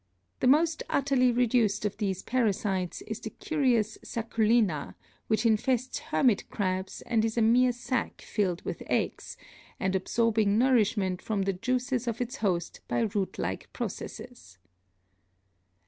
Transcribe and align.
The 0.39 0.47
most 0.47 0.81
utterly 0.89 1.31
reduced 1.31 1.85
of 1.85 1.97
these 1.97 2.23
parasites 2.23 3.03
is 3.03 3.19
the 3.19 3.29
curious 3.29 3.99
Sacculina, 4.03 4.95
which 5.27 5.45
infests 5.45 5.99
hermit 5.99 6.49
crabs 6.49 7.03
and 7.03 7.23
is 7.23 7.37
a 7.37 7.41
mere 7.43 7.71
sac 7.71 8.23
filled 8.23 8.63
with 8.63 8.81
eggs, 8.87 9.37
and 9.79 9.95
absorbing 9.95 10.57
nourishment 10.57 11.21
from 11.21 11.43
the 11.43 11.53
juices 11.53 12.07
of 12.07 12.19
its 12.19 12.37
host 12.37 12.79
by 12.87 13.01
root 13.13 13.37
like 13.37 13.71
processes. 13.73 14.57